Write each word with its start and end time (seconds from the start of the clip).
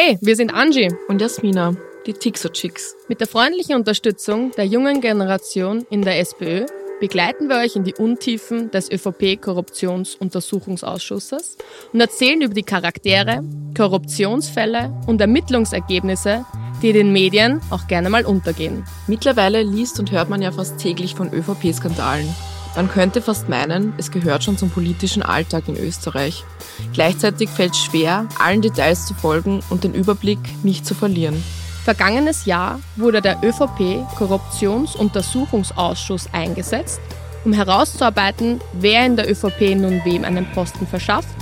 Hey, 0.00 0.16
wir 0.20 0.36
sind 0.36 0.54
Angie 0.54 0.94
und 1.08 1.20
Jasmina, 1.20 1.74
die 2.06 2.12
Tixo 2.12 2.50
Chicks. 2.50 2.94
Mit 3.08 3.18
der 3.18 3.26
freundlichen 3.26 3.74
Unterstützung 3.74 4.52
der 4.52 4.64
jungen 4.64 5.00
Generation 5.00 5.84
in 5.90 6.02
der 6.02 6.20
SPÖ 6.20 6.66
begleiten 7.00 7.48
wir 7.48 7.56
euch 7.56 7.74
in 7.74 7.82
die 7.82 7.96
Untiefen 7.96 8.70
des 8.70 8.92
ÖVP-Korruptionsuntersuchungsausschusses 8.92 11.56
und 11.92 12.00
erzählen 12.00 12.42
über 12.42 12.54
die 12.54 12.62
Charaktere, 12.62 13.42
Korruptionsfälle 13.76 14.92
und 15.08 15.20
Ermittlungsergebnisse, 15.20 16.44
die 16.80 16.92
den 16.92 17.12
Medien 17.12 17.60
auch 17.70 17.88
gerne 17.88 18.08
mal 18.08 18.24
untergehen. 18.24 18.84
Mittlerweile 19.08 19.64
liest 19.64 19.98
und 19.98 20.12
hört 20.12 20.30
man 20.30 20.42
ja 20.42 20.52
fast 20.52 20.78
täglich 20.78 21.16
von 21.16 21.34
ÖVP-Skandalen. 21.34 22.32
Man 22.76 22.88
könnte 22.88 23.22
fast 23.22 23.48
meinen, 23.48 23.94
es 23.98 24.10
gehört 24.10 24.42
schon 24.44 24.56
zum 24.56 24.70
politischen 24.70 25.22
Alltag 25.22 25.68
in 25.68 25.76
Österreich. 25.76 26.44
Gleichzeitig 26.92 27.48
fällt 27.48 27.72
es 27.72 27.78
schwer, 27.78 28.26
allen 28.38 28.62
Details 28.62 29.06
zu 29.06 29.14
folgen 29.14 29.60
und 29.70 29.82
den 29.84 29.94
Überblick 29.94 30.38
nicht 30.62 30.86
zu 30.86 30.94
verlieren. 30.94 31.42
Vergangenes 31.84 32.44
Jahr 32.44 32.80
wurde 32.96 33.22
der 33.22 33.38
ÖVP 33.42 34.06
Korruptionsuntersuchungsausschuss 34.16 36.28
eingesetzt, 36.32 37.00
um 37.44 37.52
herauszuarbeiten, 37.52 38.60
wer 38.74 39.06
in 39.06 39.16
der 39.16 39.30
ÖVP 39.30 39.74
nun 39.74 40.04
wem 40.04 40.24
einen 40.24 40.50
Posten 40.52 40.86
verschafft, 40.86 41.34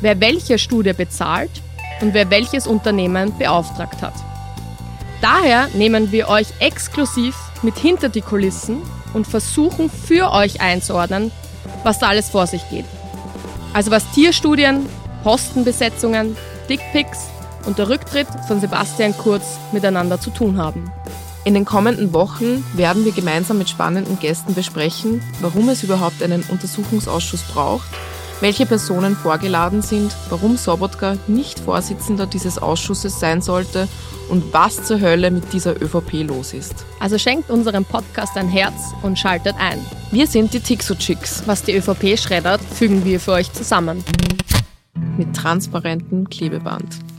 wer 0.00 0.18
welche 0.20 0.58
Studie 0.58 0.94
bezahlt 0.94 1.50
und 2.00 2.14
wer 2.14 2.30
welches 2.30 2.66
Unternehmen 2.66 3.36
beauftragt 3.38 4.00
hat. 4.00 4.14
Daher 5.22 5.68
nehmen 5.72 6.10
wir 6.10 6.28
euch 6.28 6.48
exklusiv 6.58 7.36
mit 7.62 7.78
hinter 7.78 8.08
die 8.08 8.22
Kulissen 8.22 8.82
und 9.14 9.24
versuchen 9.24 9.88
für 9.88 10.32
euch 10.32 10.60
einzuordnen, 10.60 11.30
was 11.84 12.00
da 12.00 12.08
alles 12.08 12.28
vor 12.28 12.48
sich 12.48 12.68
geht. 12.70 12.84
Also 13.72 13.92
was 13.92 14.10
Tierstudien, 14.10 14.84
Postenbesetzungen, 15.22 16.36
Dickpics 16.68 17.28
und 17.66 17.78
der 17.78 17.88
Rücktritt 17.88 18.26
von 18.48 18.60
Sebastian 18.60 19.16
Kurz 19.16 19.44
miteinander 19.70 20.20
zu 20.20 20.30
tun 20.30 20.58
haben. 20.58 20.90
In 21.44 21.54
den 21.54 21.64
kommenden 21.64 22.12
Wochen 22.12 22.64
werden 22.74 23.04
wir 23.04 23.12
gemeinsam 23.12 23.58
mit 23.58 23.68
spannenden 23.68 24.18
Gästen 24.18 24.54
besprechen, 24.54 25.22
warum 25.40 25.68
es 25.68 25.84
überhaupt 25.84 26.20
einen 26.20 26.42
Untersuchungsausschuss 26.42 27.42
braucht 27.42 27.86
welche 28.42 28.66
Personen 28.66 29.16
vorgeladen 29.16 29.82
sind, 29.82 30.12
warum 30.28 30.56
Sobotka 30.56 31.16
nicht 31.28 31.60
Vorsitzender 31.60 32.26
dieses 32.26 32.58
Ausschusses 32.58 33.20
sein 33.20 33.40
sollte 33.40 33.86
und 34.28 34.52
was 34.52 34.82
zur 34.82 35.00
Hölle 35.00 35.30
mit 35.30 35.52
dieser 35.52 35.80
ÖVP 35.80 36.24
los 36.26 36.52
ist. 36.52 36.84
Also 36.98 37.18
schenkt 37.18 37.50
unserem 37.50 37.84
Podcast 37.84 38.36
ein 38.36 38.48
Herz 38.48 38.94
und 39.02 39.16
schaltet 39.16 39.54
ein. 39.58 39.78
Wir 40.10 40.26
sind 40.26 40.52
die 40.52 40.60
Tixo-Chicks. 40.60 41.44
Was 41.46 41.62
die 41.62 41.76
ÖVP 41.76 42.18
schreddert, 42.18 42.60
fügen 42.60 43.04
wir 43.04 43.20
für 43.20 43.32
euch 43.32 43.52
zusammen. 43.52 44.04
Mit 45.16 45.36
transparentem 45.36 46.28
Klebeband. 46.28 47.11